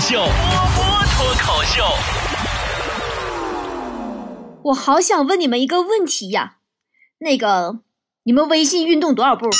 [0.00, 0.30] 秀，波
[0.76, 1.82] 波脱口秀。
[4.64, 6.56] 我好想问你们一个问题呀，
[7.18, 7.80] 那个，
[8.24, 9.48] 你们微信运动多少步？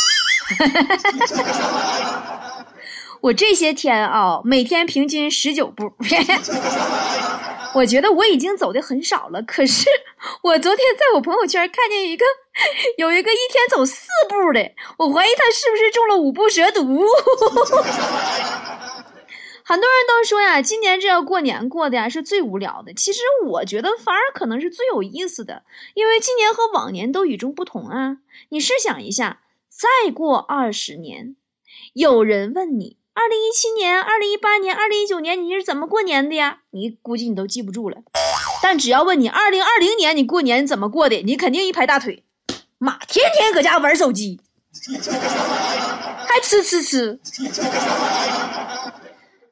[3.23, 5.93] 我这些天啊，每天平均十九步。
[7.75, 9.87] 我觉得我已经走的很少了，可是
[10.43, 12.25] 我昨天在我朋友圈看见一个，
[12.97, 17.05] 有一个一天走四步的，我怀疑他是不是中了五步蛇毒。
[19.69, 22.95] 很多人都说呀，今年这要过年过的呀是最无聊的。
[22.95, 25.63] 其实我觉得反而可能是最有意思的，
[25.93, 28.17] 因为今年和往年都与众不同啊。
[28.49, 31.37] 你试想一下，再过二十年，
[31.93, 32.97] 有人问你。
[33.13, 36.61] 二零一七年、二零一八年、二零一九年，你是怎么过年的呀？
[36.71, 37.99] 你估计你都记不住了。
[38.63, 42.25] 但只要问你二零二零年你过年怎么过的，你肯定一拍大腿，
[42.79, 44.41] 妈，天天搁家玩手机，
[46.27, 47.21] 还吃吃吃。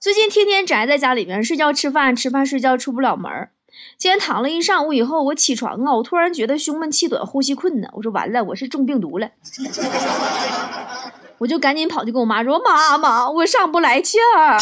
[0.07, 3.51] 最近天天宅在家里面睡觉、吃饭、吃饭、睡觉，出不了门儿。
[3.99, 7.91] 今天躺了一上午以后，我起床啊，我突然觉得胸闷气短、呼吸困难。
[7.93, 9.29] 我说完了，我是中病毒了。
[11.39, 14.57] 我就赶紧跑去跟我妈说：“妈妈，我上不来气儿，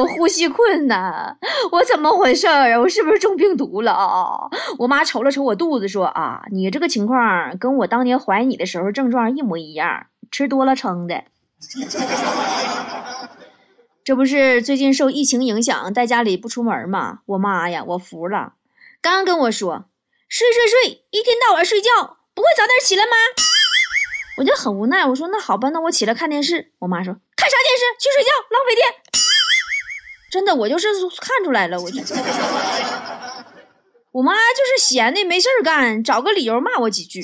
[0.00, 1.36] 我呼吸困难，
[1.72, 2.80] 我怎么回事儿啊？
[2.80, 4.48] 我是不是中病毒了啊？”
[4.80, 11.24] 我妈瞅了瞅我肚子，说：“啊，你这个情况跟我当年怀你的时候症状一模一样，吃多了撑的。
[14.04, 17.20] 这不是最近受疫情影响，在家里不出门吗？
[17.26, 18.54] 我妈呀，我服了，
[19.00, 19.84] 刚跟我说
[20.28, 21.88] 睡睡睡，一天到晚睡觉，
[22.34, 23.12] 不会早点起来吗？”
[24.38, 26.72] 我就很无奈，我说那好吧，那我起来看电视。
[26.78, 27.84] 我妈说看啥电视？
[27.98, 28.86] 去睡觉，浪费电。
[30.32, 30.86] 真的，我就是
[31.20, 32.00] 看出来了，我就，
[34.12, 37.22] 我妈就是闲的没事干，找个理由骂我几句。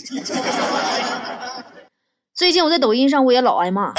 [2.35, 3.95] 最近我在抖音上我也老挨骂，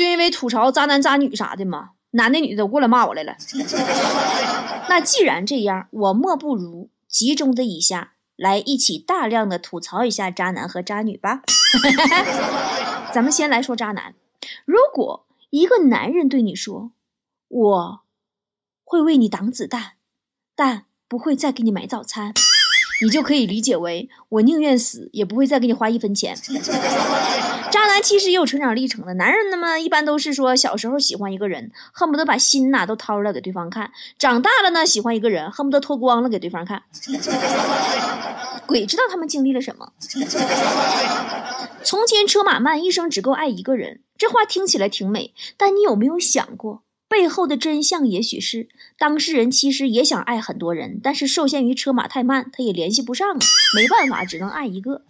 [0.00, 3.36] 就因为吐槽渣男渣女啥的嘛，男的女的都过来骂我来了。
[4.88, 8.12] 那既然这样，我莫不如集中的一下。
[8.36, 11.42] 来一起大量的吐槽一下渣男和渣女吧。
[13.12, 14.14] 咱们先来说渣男。
[14.64, 16.92] 如果一个男人对你说
[17.48, 18.00] ：“我
[18.82, 19.92] 会为你挡子弹，
[20.56, 22.32] 但不会再给你买早餐。”
[23.02, 26.36] 你就可以理解为我宁愿死也不会再给你花一分钱。
[27.70, 33.86] 渣男其实也有成长历程的，男人那么一般都是说小时候喜欢一个人，恨不得把心呐都掏出来给对方看；
[34.18, 36.82] 长大了呢，喜欢一个人，恨不得脱光了给对方看。
[38.66, 39.92] 鬼知道他们经历了什么。
[41.82, 44.00] 从前车马慢，一生只够爱一个人。
[44.18, 46.82] 这话听起来挺美，但你有没有想过？
[47.10, 53.38] 背后的真相也许是当事人其实也想爱很多人，但是受限于车马太慢，他也联系不上啊，
[53.74, 55.02] 没办法，只能爱一个。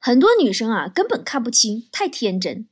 [0.00, 2.66] 很多女生啊，根本看不清，太天真。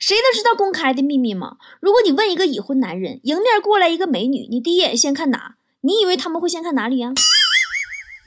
[0.00, 1.58] 谁都知道公开的秘密吗？
[1.78, 5.54] 如果你问一个已婚男人，迎面过来一个美女，你第一眼先看哪？
[5.82, 7.12] 你以为他们会先看哪里呀？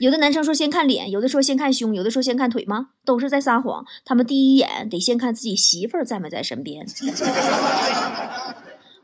[0.04, 2.90] 有的男生说先看脸，有的说先看胸，有的说先看腿吗？
[3.06, 3.86] 都是在撒谎。
[4.04, 6.86] 他们第一眼得先看自己媳妇儿在没在身边。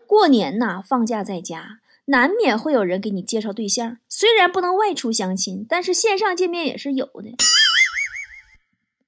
[0.07, 3.97] 过年呐，放假在家，难免会有人给你介绍对象。
[4.11, 7.35] 虽然不能外出相亲，但是线上见面也是有的。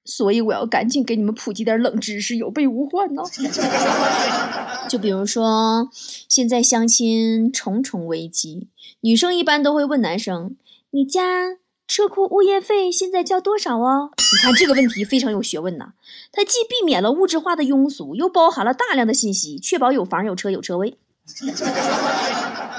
[0.03, 3.21] 所以我要赶紧给你们普及点冷知识，有备无患呢。
[4.89, 5.91] 就比如说，
[6.27, 8.69] 现在相亲重重危机，
[9.01, 10.55] 女生一般都会问男生
[10.89, 11.57] ：“你家？”
[11.87, 14.09] 车库物业费现在交多少哦？
[14.17, 15.93] 你看这个问题非常有学问呐，
[16.31, 20.97] 它既避免了物质化的庸俗，又包含了大量的信息，确保有房有车有车位，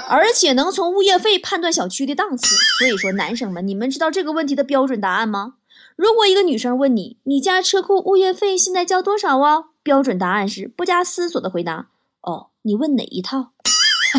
[0.09, 2.55] 而且能从物业费判断小区的档次。
[2.77, 5.53] 所以说，男生们，你们知道这个问题的标准答案吗？
[5.95, 9.67] 如果一个女生问你，你家车库物业费现在交多少哦？
[9.81, 11.87] 标准答案是不加思索的回答：
[12.21, 13.51] 哦，你问哪一套？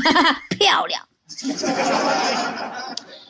[0.56, 1.06] 漂亮。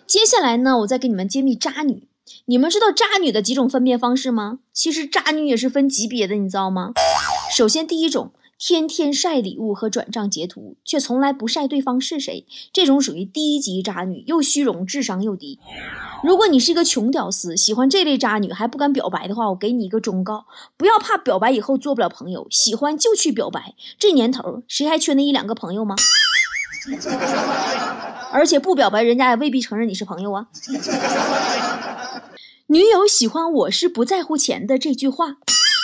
[0.06, 2.05] 接下来呢，我再给你们揭秘渣女。
[2.44, 4.61] 你们知道渣女的几种分辨方式吗？
[4.72, 6.93] 其实渣女也是分级别的，你知道吗？
[7.56, 15.59] 首先，第一种，天天晒礼物和转账截图，却从来不晒对方是谁，这种属于低级渣女，又虚荣，智商又低。
[16.22, 20.47] 如果你是一个穷屌丝，喜欢这类渣女还不敢表白的话，我给你一个忠告：
[20.77, 23.75] 不要怕表白以后做不了朋友，喜欢就去表白。
[23.98, 25.97] 这年头，谁还缺那一两个朋友吗？
[28.33, 30.48] 而且不表白，人家也未必承认你是朋友啊。
[32.68, 35.36] 女友喜欢我是不在乎钱的这句话，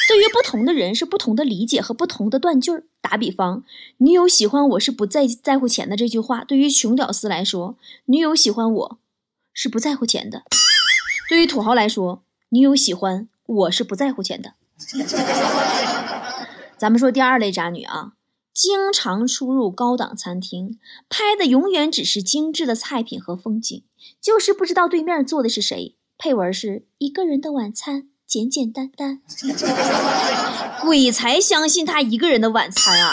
[0.09, 2.85] 对于不同的人是不同的理解和不同的断句儿。
[3.01, 3.65] 打比方，
[3.99, 7.77] 女友喜欢我是不在在乎钱的这句话，对于穷屌丝来说，
[8.07, 8.99] 女友喜欢我
[9.53, 10.41] 是不在乎钱的；
[11.29, 14.55] 对于土豪来说，女友喜欢我是不在乎钱的。
[16.77, 18.13] 咱们说第二类渣女啊。
[18.55, 20.79] 经常出入高档餐厅，
[21.09, 23.83] 拍的永远只是精致的菜品和风景，
[24.21, 25.97] 就是不知道对面坐的是谁。
[26.19, 29.23] 配文是一个人的晚餐，简简单单。
[30.83, 33.13] 鬼才相信他一个人的晚餐啊！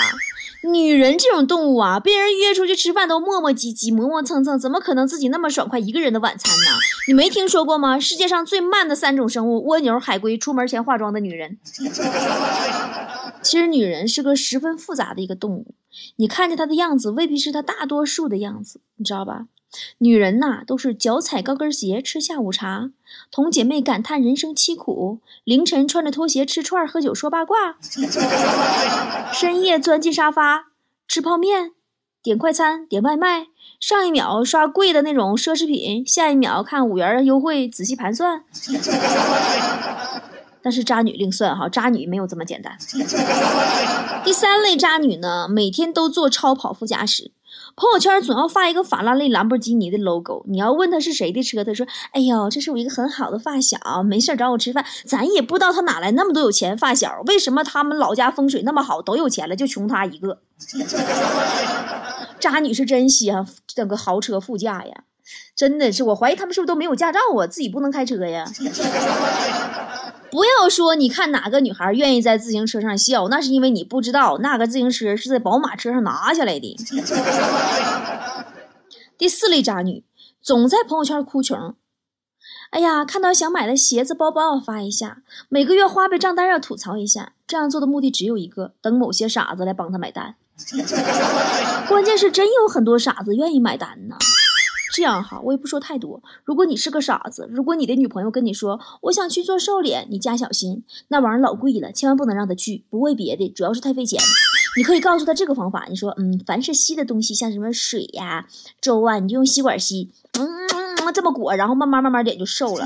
[0.62, 6.66] 女人这种动物啊，被人约出去吃饭都磨磨唧唧、磨磨蹭蹭，怎么可能自己那么爽快一个人的晚餐呢？
[7.08, 7.98] 你没听说过吗？
[7.98, 11.60] 世界上最慢的三种生物：蜗牛、海龟、出门前化妆的女人。
[13.42, 15.74] 其实，女人是个十分复杂的一个动物，
[16.18, 19.48] 你看着她的样子，未必是她大多数的样子，你知道吧？
[20.00, 22.90] 女人呐，都是脚踩高跟鞋吃下午茶，
[23.32, 27.56] 同姐妹感叹人生凄苦；凌晨穿着拖鞋吃串喝酒说八卦；
[29.32, 30.70] 深夜钻进沙发
[31.08, 31.74] 吃泡面，
[32.24, 33.46] 点快餐点外卖，
[33.80, 38.44] 上一秒刷贵的那种奢侈品，下一秒看五元优惠仔细盘算。
[40.62, 42.78] 但是渣女另算哈，渣女没有这么简单。
[44.24, 47.32] 第三类渣女呢，每天都坐超跑副驾驶。
[47.76, 60.40] 朋友圈总要发一个法拉利、兰博基尼的 logo，你要问他是谁的车，他说：“哎呦，这是我一个很好的发小，没事找我吃饭。”咱也不知道他哪来那么多有钱发小，为什么他们老家风水那么好，都有钱了，就穷他一个？
[62.40, 65.04] 渣女是真稀罕整个豪车副驾呀，
[65.56, 68.46] 真的是，我怀疑他们是不是都没有驾照啊，自己不能开车呀？
[70.32, 76.78] 不要说你看哪个女孩愿意在自行车上笑，那是因为你不知道那个自行车是在宝马车上拿下来的。
[79.18, 80.04] 第四类渣女，
[80.42, 81.76] 总在朋友圈哭穷。
[82.70, 87.34] 哎呀，看到想买的鞋子、包包要发一下，每个月花呗账单要吐槽一下。
[87.48, 90.36] 这样做的目的只有一个，等某些傻子来帮他买单。
[91.90, 94.16] 关键是真有很多傻子愿意买单呢。
[95.00, 96.22] 这样哈，我也不说太多。
[96.44, 102.84] 如果你是个傻子，如果你的女朋友跟你说我想去做瘦脸，你加小心，那玩意儿老贵了，千万不能让她去。
[102.90, 104.20] 不为别的，主要是太费钱。
[104.76, 108.46] 你可以告诉她这个方法，你说嗯，凡是稀的东西，像什么水呀、
[108.82, 110.68] 粥啊，你就用吸管吸，嗯，
[111.14, 112.86] 这么裹，然后慢慢慢慢脸就瘦了。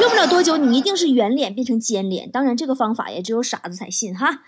[0.00, 2.30] 用不了多久，你一定是圆脸变成尖脸。
[2.30, 4.42] 当然，这个方法也只有傻子才信哈。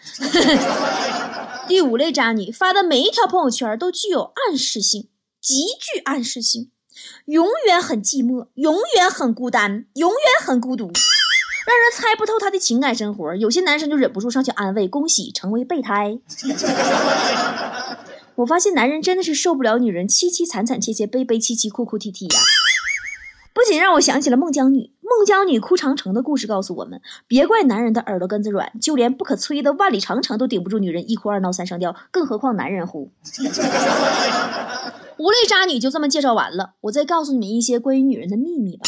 [1.69, 5.09] 第五类渣女发的每一条朋友圈都具有暗示性，
[5.43, 6.71] 极具暗示性。
[7.27, 10.85] 永远很寂寞，永远很孤单，永远很孤独，
[11.67, 13.35] 让人猜不透他的情感生活。
[13.37, 16.19] 有些男生就忍不住上去安慰：“恭喜成为备胎。
[18.37, 22.41] ”我发现男人真的是受不了女人凄凄惨惨切切、悲悲戚戚、哭哭啼啼呀。
[23.53, 33.13] 不仅让我想起了孟姜女，孟姜女哭长城的故事告诉我们：别怪男人的耳朵根子软，就连不可摧的万里长城都顶不住女人一哭二闹三上吊，更何况男人乎？
[35.17, 38.83] 无泪渣女就这么介绍完了，我再告诉你们一些关于女人的秘密吧。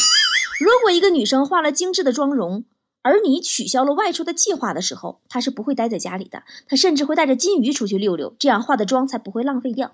[0.59, 2.65] 如果一个女生化了精致的妆容，
[3.01, 9.93] 而你取消了外出的计划的时候，她是不会待在家里的，她甚至会带着金鱼出去溜溜，这样化的妆才不会浪费掉。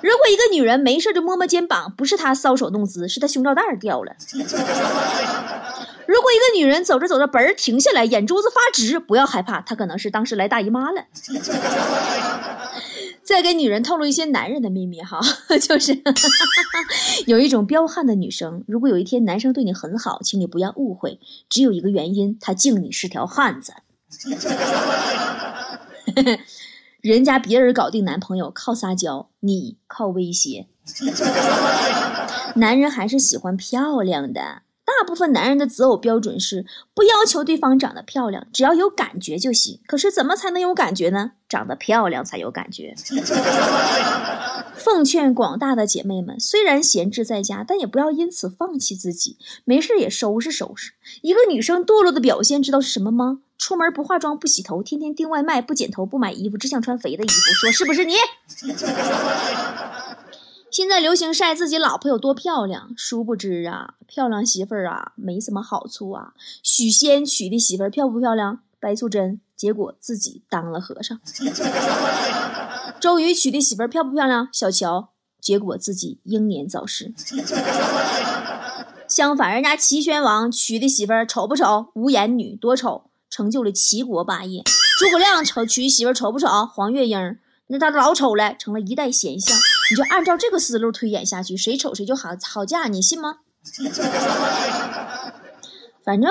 [0.00, 4.12] 如果一个女人没事就摸摸肩膀，不是她搔首弄姿，是她胸罩带掉了。
[6.06, 11.04] 如果一个女人走着走着，嘣儿停下来，眼珠子发直，不要害怕，她可能是当时来大姨妈了。
[13.28, 15.20] 再给女人透露一些男人的秘密哈，
[15.60, 16.02] 就是
[17.28, 21.20] 有一种彪悍的女生，如果有一天男生对你很好，请你不要误会，
[21.50, 23.74] 只有一个原因，他敬你是条汉子。
[27.02, 30.66] 人家别人搞定男朋友靠撒娇，你靠威胁。
[32.54, 34.62] 男人还是喜欢漂亮的。
[34.88, 36.64] 大部分男人的择偶标准是
[36.94, 39.80] 不要求对方长得漂亮，只要有感觉就行。
[39.86, 41.32] 可是怎么才能有感觉呢？
[41.46, 42.94] 长得漂亮才有感觉。
[44.74, 50.92] 奉劝广大的姐妹们，虽然闲置在家，但也不要因此放弃自己，没事也收拾收拾。
[51.20, 53.40] 一个女生堕落的表现，知道是什么吗？
[53.58, 58.14] 出门不化妆、不洗头，天天订外卖、不剪头、不买衣服，只想穿肥的衣服，说是不是你？
[60.78, 66.34] 现在流行晒自己老婆有多漂亮，殊不知啊，漂亮媳妇儿啊没什么好处啊。
[66.62, 68.60] 许仙娶的媳妇儿漂不漂亮？
[68.78, 71.18] 白素贞，结果自己当了和尚。
[73.00, 74.48] 周瑜娶的媳妇儿漂不漂亮？
[74.52, 75.08] 小乔，
[75.40, 77.12] 结果自己英年早逝。
[79.08, 81.88] 相反，人家齐宣王娶的媳妇儿丑不丑？
[81.94, 84.62] 无颜女，多丑，成就了齐国霸业。
[85.00, 86.46] 诸葛亮丑娶媳妇儿丑不丑？
[86.72, 89.58] 黄月英，那他老丑了，成了一代贤相。
[89.90, 93.38] 你就按照这个思路推演下去，谁丑谁就好好嫁，你信吗？
[96.04, 96.30] 反正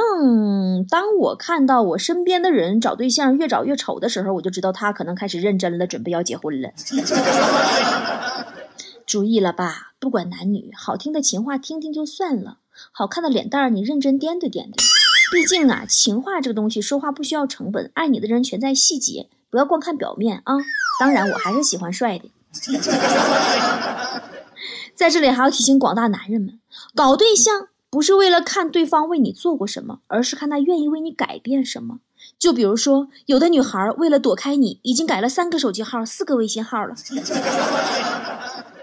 [0.89, 6.71] 当我看到我身边的人找对象越找越丑的时候，我就知道他可能开始认真了，准备要结婚了。
[9.05, 12.57] 注意了吧，不管男女，好听的情话听听就算了，
[12.91, 14.83] 好看的脸蛋儿你认真掂对掂对。
[15.31, 19.29] 毕竟啊，情话这个东西说话不需要成本，爱你的人全在细节。
[19.49, 20.55] 不要光看表面啊。
[20.99, 22.31] 当然，我还是喜欢帅的。
[24.95, 26.59] 在这里还要提醒广大男人们，
[26.95, 31.99] 搞对象不是为了看对方为你做过什么，而是看他愿意为你改变什么。
[32.39, 36.95] 就比如说，有的女孩为了躲开你，已经改了三个手机号、四个微信号了。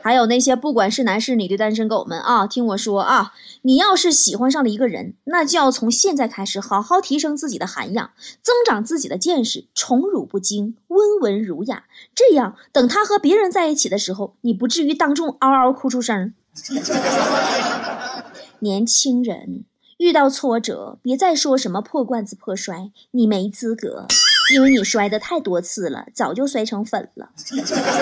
[0.04, 3.32] 还有那些不管是男是女的单身狗们啊，听我说啊，
[3.62, 8.10] 你要是喜欢上了一个人，那就要从现在开始好好提升自己的涵养，
[8.42, 11.84] 增长自己的见识，宠辱不惊，温文儒雅。
[12.14, 16.34] 这样，等他和别人在一起的时候，你不至于当众嗷嗷哭出声。
[18.60, 19.64] 年轻人
[19.96, 24.06] 遇到挫折，别再说什么破罐子破摔，你没资格。
[24.52, 27.30] 因为你摔的太多次了，早就摔成粉了。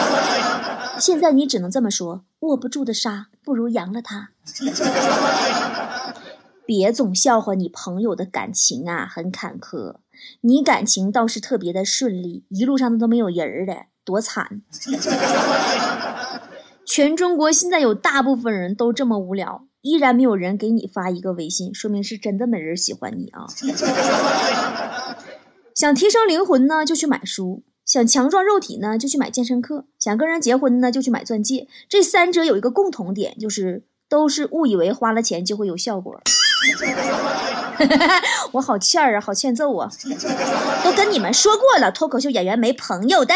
[0.98, 4.30] 现在你只能这么说：握不住的沙，不如扬了它。
[6.64, 9.96] 别总笑话你朋友的感情啊，很坎坷。
[10.42, 14.62] 你感情倒是特别的顺利，一路上都没有人儿的，多惨！
[16.84, 23.46] 全中国现在有大部分人都这么无聊，依然没有人给你发一个微信，说明是真的没人喜欢你啊。
[25.74, 31.66] 想提升灵魂呢，就去买书；想强壮肉体呢，就去买健身课；想跟人结婚呢，就去买钻戒。
[31.88, 36.20] 这三者有一个共同点，就是都是误以为花了钱就会有效果。
[38.52, 39.90] 我好欠儿啊，好欠揍啊！
[40.84, 43.34] 都跟你们说过了，脱口秀演员没朋友的。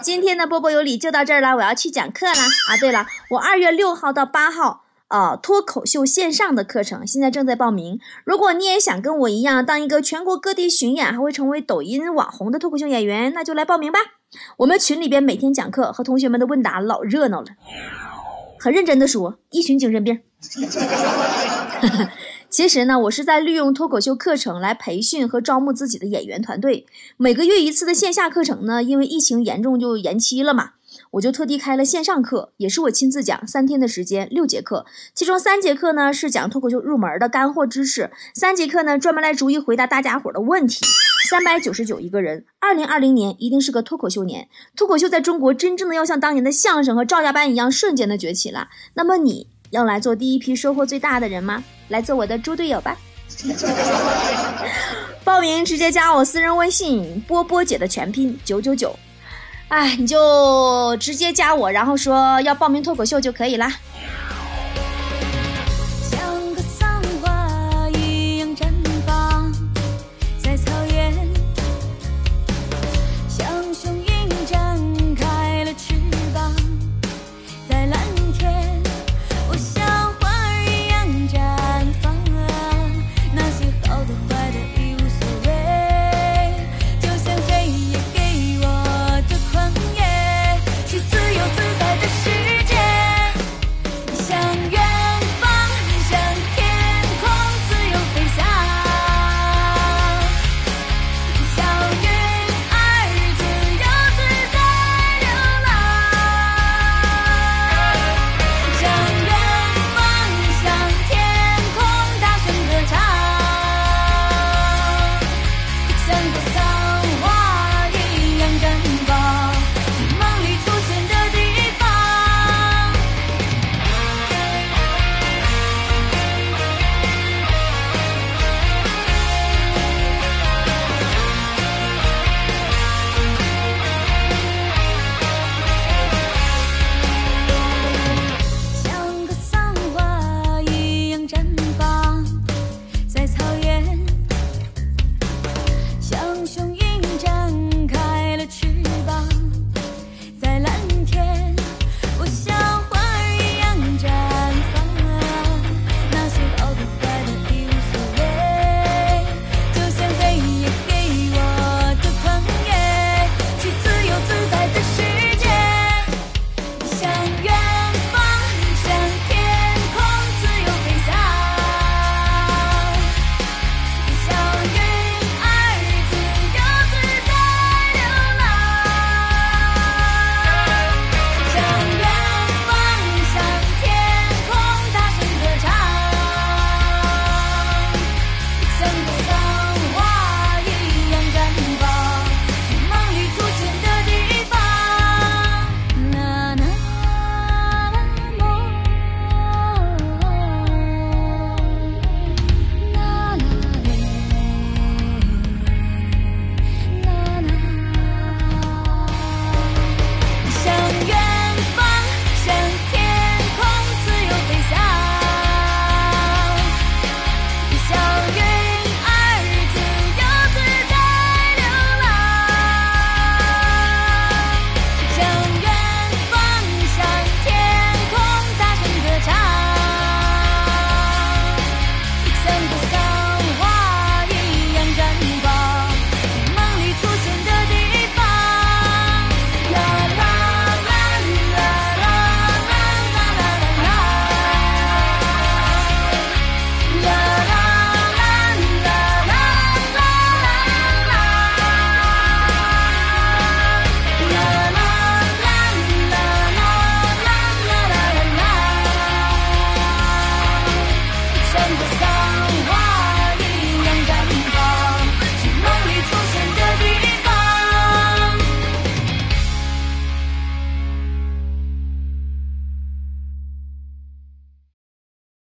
[0.00, 2.76] 今天的波波有理就到这儿了，我要去讲课了啊！
[2.80, 4.85] 对了，我二月六号到八号。
[5.08, 8.00] 啊，脱口秀线上的课程现在正在报名。
[8.24, 14.00] 如果你也想跟我一样当一个全国各地巡演，还会成为抖音网红的脱口秀演员，那就来报名吧。
[14.58, 17.46] 我们群里边每天讲课和同学们的问答老热闹了，
[18.58, 20.20] 很认真的说，一群精神病。
[22.48, 26.86] 其实呢，我是在利用脱口秀课程来培训和招募自己的演员团队。
[27.16, 30.70] 每个月一次的线下课程呢，因为疫情严重就延期了嘛。
[31.12, 34.84] 我就特地开了线上课，也是我亲自讲，三天的时间，六节课，
[35.14, 40.84] 其中三节课呢是讲脱口秀入门的干货知识，三节课呢专门来逐一回答大家伙的问题。
[41.28, 48.68] 三百九十九一个人，二零二零年一定是个脱口秀年，脱口秀在中国真正的要像当年的相声和赵家班一样瞬间的崛起了。
[48.94, 51.64] 那么你要来做第一批收获最大的人吗？
[51.88, 52.96] 来做我的猪队友吧！
[55.24, 58.94] 报名直接加我私人微信波波姐的全拼九九九。
[59.68, 63.72] 哎，你就直接加我，然后说要报名脱口秀就可以啦。